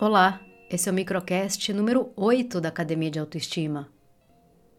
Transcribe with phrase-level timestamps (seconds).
[0.00, 3.88] Olá, esse é o microcast número 8 da Academia de Autoestima.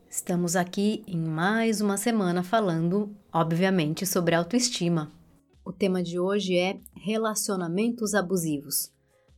[0.10, 5.10] Estamos aqui em mais uma semana falando, obviamente, sobre autoestima.
[5.64, 8.92] O tema de hoje é relacionamentos abusivos.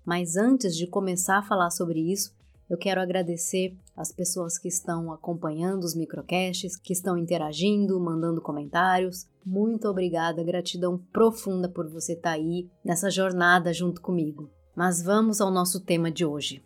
[0.04, 2.36] Mas antes de começar a falar sobre isso,
[2.68, 9.28] eu quero agradecer as pessoas que estão acompanhando os microcasts, que estão interagindo, mandando comentários.
[9.46, 14.57] Muito obrigada, gratidão profunda por você estar aí nessa jornada junto comigo.
[14.78, 16.64] Mas vamos ao nosso tema de hoje.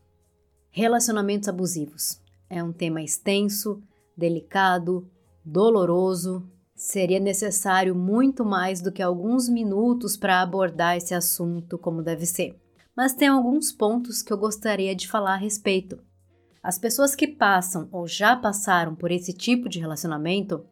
[0.70, 2.20] Relacionamentos abusivos.
[2.50, 3.82] É um tema extenso,
[4.18, 5.10] delicado,
[5.46, 6.46] doloroso.
[6.76, 12.60] Seria necessário muito mais do que alguns minutos para abordar esse assunto como deve ser.
[12.94, 15.98] Mas tem alguns pontos que eu gostaria de falar a respeito.
[16.62, 20.66] As pessoas que passam ou já passaram por esse tipo de relacionamento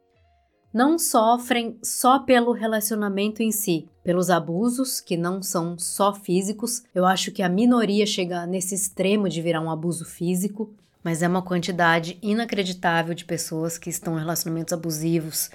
[0.74, 6.84] não sofrem só pelo relacionamento em si, pelos abusos, que não são só físicos.
[6.94, 10.72] Eu acho que a minoria chega nesse extremo de virar um abuso físico,
[11.04, 15.50] mas é uma quantidade inacreditável de pessoas que estão em relacionamentos abusivos,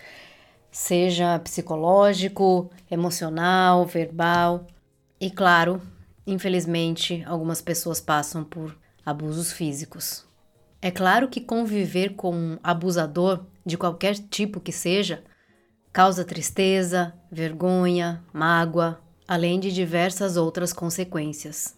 [0.71, 4.67] seja psicológico, emocional, verbal.
[5.21, 5.81] E claro,
[6.27, 10.25] infelizmente, algumas pessoas passam por abusos físicos.
[10.85, 15.25] É claro que conviver com um abusador, de qualquer tipo que seja,
[15.91, 21.75] causa tristeza, vergonha, mágoa, além de diversas outras consequências.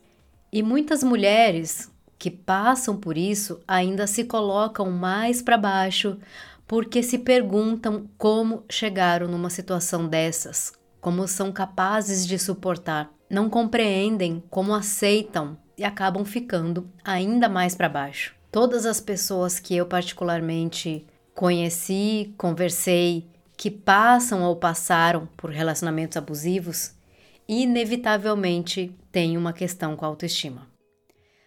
[0.52, 6.18] E muitas mulheres que passam por isso ainda se colocam mais para baixo
[6.66, 14.42] porque se perguntam como chegaram numa situação dessas, como são capazes de suportar, não compreendem
[14.50, 18.36] como aceitam e acabam ficando ainda mais para baixo.
[18.50, 26.94] Todas as pessoas que eu particularmente conheci, conversei, que passam ou passaram por relacionamentos abusivos,
[27.48, 30.67] inevitavelmente têm uma questão com a autoestima.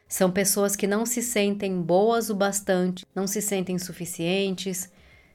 [0.07, 4.91] São pessoas que não se sentem boas o bastante, não se sentem suficientes,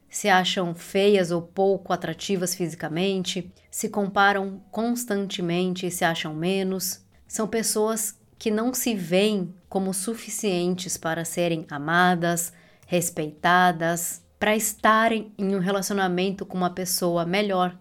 [0.08, 7.04] se acham feias ou pouco atrativas fisicamente, se comparam constantemente e se acham menos.
[7.26, 12.52] São pessoas que não se veem como suficientes para serem amadas,
[12.86, 17.76] respeitadas, para estarem em um relacionamento com uma pessoa melhor.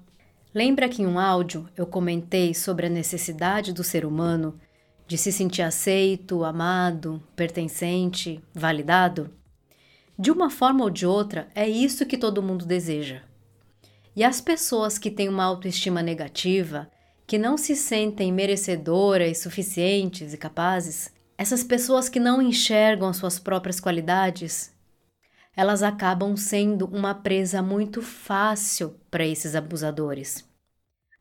[0.56, 4.60] Lembra que em um áudio eu comentei sobre a necessidade do ser humano
[5.06, 9.30] de se sentir aceito, amado, pertencente, validado?
[10.18, 13.22] De uma forma ou de outra, é isso que todo mundo deseja.
[14.16, 16.90] E as pessoas que têm uma autoestima negativa,
[17.28, 23.40] que não se sentem merecedoras, suficientes e capazes, essas pessoas que não enxergam as suas
[23.40, 24.74] próprias qualidades,
[25.56, 30.48] elas acabam sendo uma presa muito fácil para esses abusadores.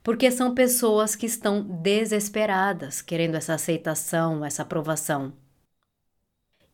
[0.02, 5.32] Porque são pessoas que estão desesperadas, querendo essa aceitação, essa aprovação.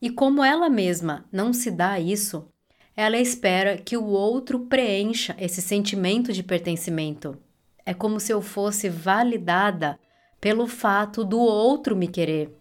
[0.00, 2.48] E como ela mesma não se dá isso,
[2.96, 7.36] ela espera que o outro preencha esse sentimento de pertencimento
[7.84, 9.98] é como se eu fosse validada
[10.40, 12.57] pelo fato do outro me querer.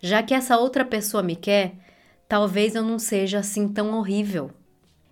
[0.00, 1.74] Já que essa outra pessoa me quer,
[2.28, 4.50] talvez eu não seja assim tão horrível.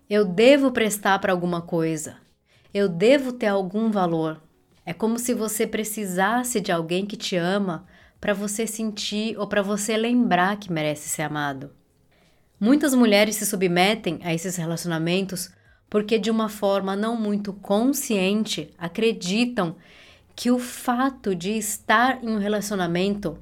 [0.08, 2.16] Eu devo prestar para alguma coisa.
[2.72, 4.42] Eu devo ter algum valor.
[4.84, 7.86] É como se você precisasse de alguém que te ama
[8.20, 11.70] para você sentir ou para você lembrar que merece ser amado.
[12.60, 15.50] Muitas mulheres se submetem a esses relacionamentos
[15.88, 19.76] porque de uma forma não muito consciente acreditam
[20.34, 23.38] que o fato de estar em um relacionamento,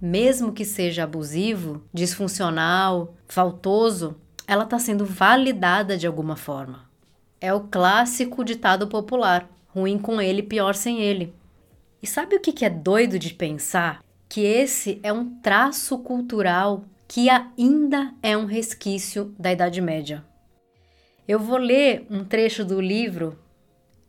[0.00, 4.16] mesmo que seja abusivo, disfuncional, faltoso,
[4.46, 6.88] ela está sendo validada de alguma forma.
[7.40, 11.34] É o clássico ditado popular: ruim com ele, pior sem ele.
[12.02, 14.02] E sabe o que é doido de pensar?
[14.28, 20.24] Que esse é um traço cultural que ainda é um resquício da Idade Média.
[21.26, 23.38] Eu vou ler um trecho do livro,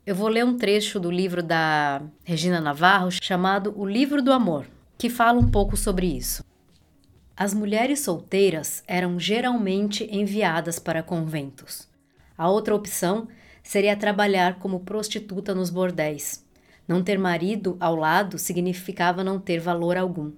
[0.06, 4.66] eu vou ler um trecho do livro da Regina Navarro chamado O Livro do Amor,
[5.02, 6.46] que fala um pouco sobre isso.
[7.36, 11.90] As mulheres solteiras eram geralmente enviadas para conventos.
[12.38, 13.28] A outra opção
[13.64, 16.46] seria trabalhar como prostituta nos bordéis.
[16.88, 20.34] Não ter marido ao lado significava não ter valor algum.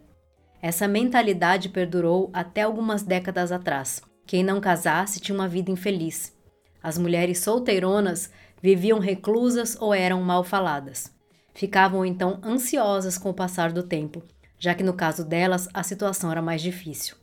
[0.62, 4.02] Essa mentalidade perdurou até algumas décadas atrás.
[4.26, 6.34] Quem não casasse tinha uma vida infeliz.
[6.82, 8.32] As mulheres solteironas
[8.62, 11.14] viviam reclusas ou eram mal faladas.
[11.54, 14.24] Ficavam então ansiosas com o passar do tempo,
[14.64, 17.18] já que no caso delas a situação era mais difícil.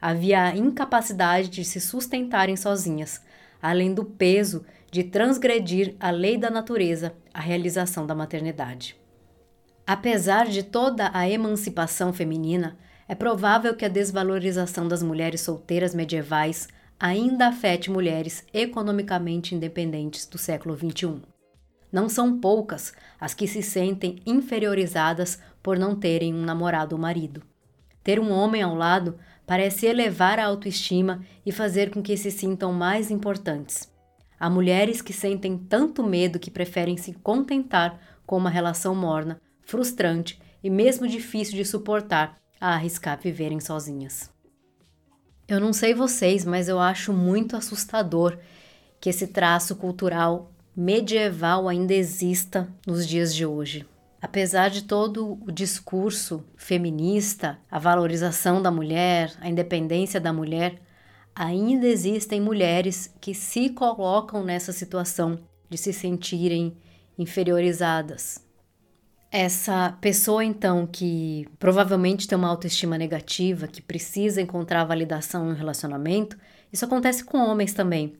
[0.00, 3.20] Havia a incapacidade de se sustentarem sozinhas,
[3.60, 8.96] além do peso de transgredir a lei da natureza, a realização da maternidade.
[9.86, 16.68] Apesar de toda a emancipação feminina, é provável que a desvalorização das mulheres solteiras medievais
[16.98, 21.20] ainda afete mulheres economicamente independentes do século XXI.
[21.92, 27.42] Não são poucas as que se sentem inferiorizadas por não terem um namorado ou marido.
[28.02, 32.72] Ter um homem ao lado parece elevar a autoestima e fazer com que se sintam
[32.72, 33.86] mais importantes.
[34.40, 40.40] Há mulheres que sentem tanto medo que preferem se contentar com uma relação morna, frustrante
[40.64, 44.30] e mesmo difícil de suportar a arriscar viverem sozinhas.
[45.46, 48.38] Eu não sei vocês, mas eu acho muito assustador
[48.98, 53.86] que esse traço cultural medieval ainda exista nos dias de hoje.
[54.20, 60.80] Apesar de todo o discurso feminista, a valorização da mulher, a independência da mulher,
[61.34, 65.38] ainda existem mulheres que se colocam nessa situação
[65.70, 66.76] de se sentirem
[67.16, 68.48] inferiorizadas,
[69.30, 76.38] essa pessoa, então, que provavelmente tem uma autoestima negativa, que precisa encontrar validação um relacionamento,
[76.72, 78.16] isso acontece com homens também.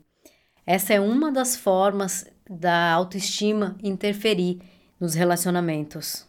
[0.66, 4.60] Essa é uma das formas da autoestima interferir
[5.00, 6.26] nos relacionamentos.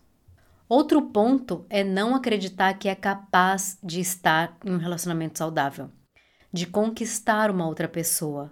[0.68, 5.90] Outro ponto é não acreditar que é capaz de estar em um relacionamento saudável,
[6.54, 8.52] de conquistar uma outra pessoa.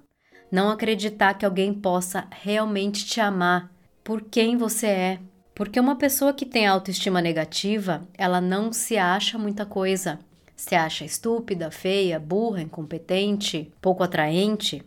[0.52, 3.72] Não acreditar que alguém possa realmente te amar
[4.04, 5.20] por quem você é,
[5.54, 10.20] porque uma pessoa que tem autoestima negativa, ela não se acha muita coisa.
[10.56, 14.84] Se acha estúpida, feia, burra, incompetente, pouco atraente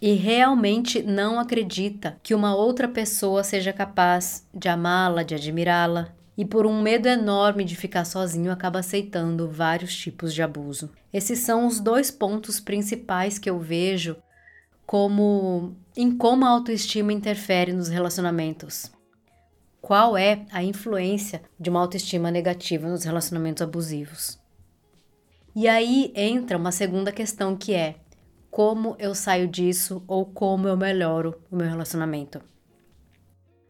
[0.00, 6.14] e realmente não acredita que uma outra pessoa seja capaz de amá-la, de admirá-la.
[6.36, 10.90] E por um medo enorme de ficar sozinho, acaba aceitando vários tipos de abuso.
[11.12, 14.16] Esses são os dois pontos principais que eu vejo
[14.86, 18.92] como em como a autoestima interfere nos relacionamentos
[19.80, 24.38] qual é a influência de uma autoestima negativa nos relacionamentos abusivos.
[25.54, 27.96] E aí entra uma segunda questão que é
[28.58, 32.40] como eu saio disso ou como eu melhoro o meu relacionamento.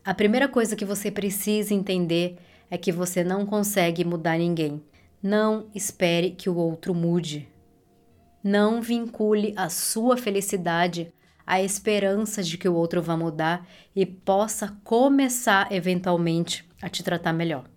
[0.03, 2.39] A primeira coisa que você precisa entender
[2.71, 4.83] é que você não consegue mudar ninguém.
[5.23, 7.47] Não espere que o outro mude.
[8.43, 11.13] Não vincule a sua felicidade
[11.47, 17.35] a esperança de que o outro vá mudar e possa começar eventualmente a te tratar
[17.35, 17.69] melhor.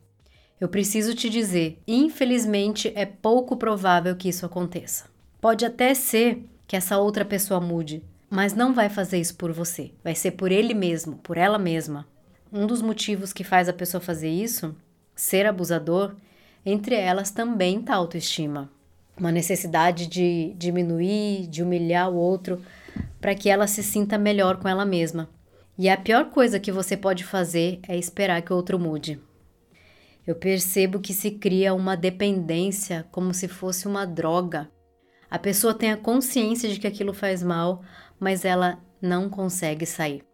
[0.61, 5.11] Eu preciso te dizer, infelizmente é pouco provável que isso aconteça.
[5.41, 9.91] Pode até ser que essa outra pessoa mude, mas não vai fazer isso por você.
[10.01, 12.07] Vai ser por ele mesmo, por ela mesma.
[12.49, 14.73] Um dos motivos que faz a pessoa fazer isso,
[15.13, 16.15] ser abusador,
[16.65, 18.71] entre elas também está a autoestima.
[19.19, 22.61] Uma necessidade de diminuir, de humilhar o outro
[23.19, 25.27] para que ela se sinta melhor com ela mesma.
[25.77, 29.19] E a pior coisa que você pode fazer é esperar que o outro mude.
[30.25, 34.69] Eu percebo que se cria uma dependência como se fosse uma droga.
[35.31, 37.81] A pessoa tem a consciência de que aquilo faz mal,
[38.19, 40.25] mas ela não consegue sair.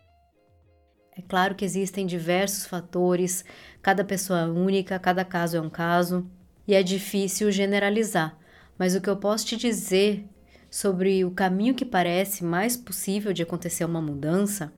[1.16, 3.46] É claro que existem diversos fatores,
[3.80, 6.28] cada pessoa é única, cada caso é um caso,
[6.68, 8.40] e é difícil generalizar,
[8.76, 10.28] mas o que eu posso te dizer
[10.68, 14.74] sobre o caminho que parece mais possível de acontecer uma mudança,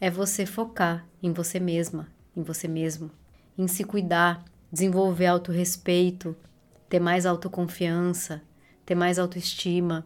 [0.00, 2.06] é você focar em você mesma,
[2.36, 3.10] em você mesmo,
[3.58, 6.36] em se cuidar, desenvolver autorrespeito,
[6.88, 8.42] ter mais autoconfiança,
[8.90, 10.04] ter mais autoestima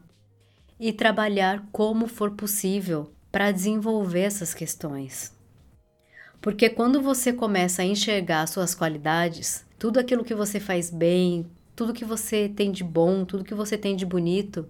[0.78, 5.32] e trabalhar como for possível para desenvolver essas questões.
[6.38, 11.94] Porque quando você começa a enxergar suas qualidades, tudo aquilo que você faz bem, tudo
[11.94, 14.68] que você tem de bom, tudo que você tem de bonito,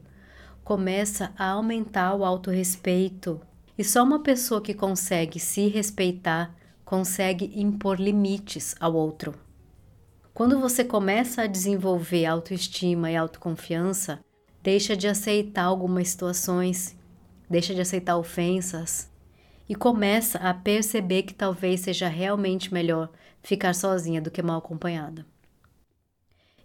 [0.63, 3.41] começa a aumentar o autorrespeito.
[3.77, 6.55] E só uma pessoa que consegue se respeitar
[6.85, 9.35] consegue impor limites ao outro.
[10.35, 14.19] Quando você começa a desenvolver autoestima e autoconfiança,
[14.61, 16.99] deixa de aceitar algumas situações,
[17.49, 19.09] deixa de aceitar ofensas
[19.69, 23.13] e começa a perceber que talvez seja realmente melhor
[23.45, 25.25] ficar sozinha do que mal acompanhada.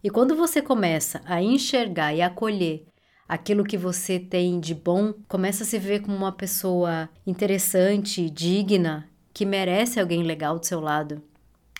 [0.03, 2.87] E quando você começa a enxergar e acolher
[3.27, 9.07] aquilo que você tem de bom, começa a se ver como uma pessoa interessante, digna,
[9.31, 11.21] que merece alguém legal do seu lado.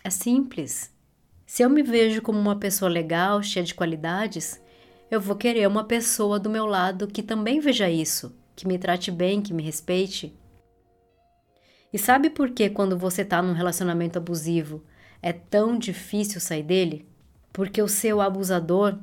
[0.04, 0.99] É simples.
[1.50, 4.62] Se eu me vejo como uma pessoa legal, cheia de qualidades,
[5.10, 9.10] eu vou querer uma pessoa do meu lado que também veja isso, que me trate
[9.10, 10.32] bem, que me respeite.
[11.92, 14.84] E sabe por que quando você está num relacionamento abusivo
[15.24, 17.08] é tão difícil sair dele?
[17.52, 19.00] Porque o seu abusador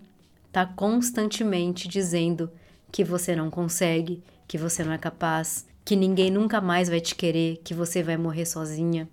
[0.47, 2.49] está constantemente dizendo
[2.93, 7.17] que você não consegue, que você não é capaz, que ninguém nunca mais vai te
[7.17, 9.09] querer, que você vai morrer sozinha.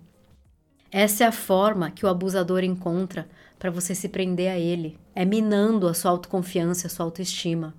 [0.96, 4.96] Essa é a forma que o abusador encontra para você se prender a ele.
[5.12, 7.74] É minando a sua autoconfiança, a sua autoestima.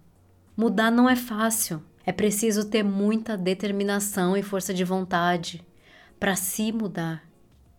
[0.57, 1.81] Mudar não é fácil.
[2.05, 5.63] É preciso ter muita determinação e força de vontade
[6.19, 7.23] para se mudar.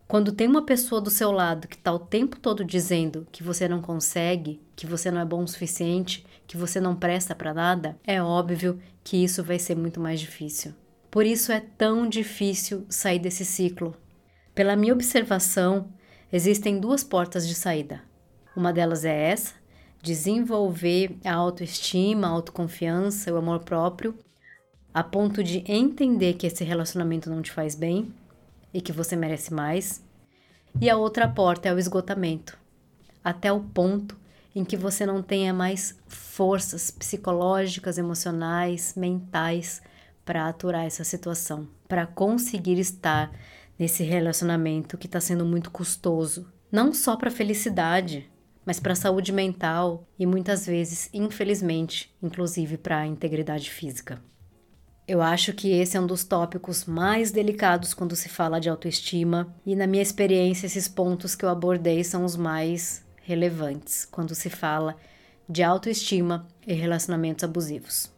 [0.07, 3.67] Quando tem uma pessoa do seu lado que está o tempo todo dizendo que você
[3.67, 7.95] não consegue, que você não é bom o suficiente, que você não presta para nada,
[8.03, 10.73] é óbvio que isso vai ser muito mais difícil.
[11.11, 13.95] Por isso é tão difícil sair desse ciclo.
[14.57, 15.87] Pela minha observação,
[16.33, 18.01] existem duas portas de saída.
[18.55, 19.53] Uma delas é essa,
[20.01, 24.17] desenvolver a autoestima, a autoconfiança, o amor próprio,
[24.91, 28.11] a ponto de entender que esse relacionamento não te faz bem
[28.73, 30.03] e que você merece mais.
[30.81, 32.57] E a outra porta é o esgotamento,
[33.23, 34.17] até o ponto
[34.55, 39.83] em que você não tenha mais forças psicológicas, emocionais, mentais
[40.25, 43.31] para aturar essa situação, para conseguir estar
[43.77, 48.29] nesse relacionamento que está sendo muito custoso, não só para a felicidade,
[48.65, 54.21] mas para a saúde mental e muitas vezes, infelizmente, inclusive para a integridade física.
[55.07, 59.55] Eu acho que esse é um dos tópicos mais delicados quando se fala de autoestima,
[59.65, 64.49] e na minha experiência, esses pontos que eu abordei são os mais relevantes quando se
[64.49, 64.97] fala
[65.47, 68.11] de autoestima e relacionamentos abusivos.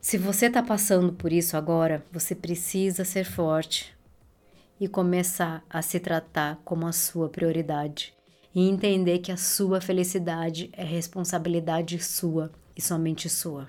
[0.00, 3.93] Se você está passando por isso agora, você precisa ser forte
[4.84, 8.12] e começar a se tratar como a sua prioridade
[8.54, 13.68] e entender que a sua felicidade é responsabilidade sua e somente sua.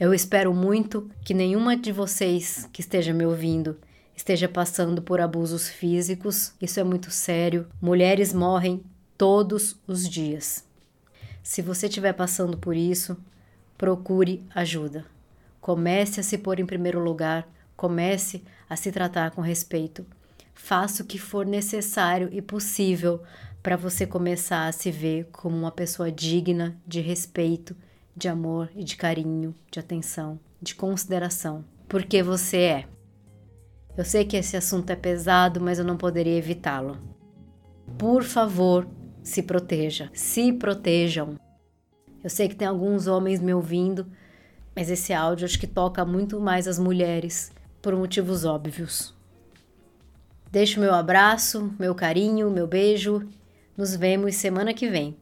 [0.00, 3.76] Eu espero muito que nenhuma de vocês que esteja me ouvindo
[4.16, 6.54] esteja passando por abusos físicos.
[6.58, 7.66] Isso é muito sério.
[7.78, 8.82] Mulheres morrem
[9.18, 10.64] todos os dias.
[11.42, 13.18] Se você estiver passando por isso,
[13.76, 15.04] procure ajuda.
[15.60, 20.06] Comece a se pôr em primeiro lugar, comece a se tratar com respeito.
[20.54, 23.22] Faça o que for necessário e possível
[23.62, 27.74] para você começar a se ver como uma pessoa digna de respeito
[28.16, 32.84] de amor e de carinho, de atenção, de consideração, porque você é.
[33.96, 36.98] Eu sei que esse assunto é pesado, mas eu não poderia evitá-lo.
[37.98, 38.86] Por favor,
[39.22, 41.38] se proteja, se protejam.
[42.22, 44.06] Eu sei que tem alguns homens me ouvindo,
[44.74, 47.52] mas esse áudio acho que toca muito mais as mulheres,
[47.84, 49.14] por motivos óbvios.
[50.50, 53.28] Deixo meu abraço, meu carinho, meu beijo.
[53.76, 55.18] Nos vemos semana que vem.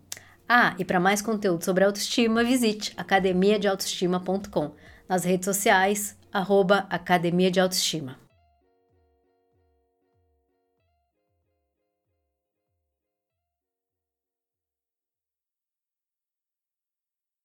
[0.49, 4.71] Ah, e para mais conteúdo sobre autoestima, visite academiadeautoestima.com.
[5.09, 8.22] Nas redes sociais, arroba Academia de Autoestima.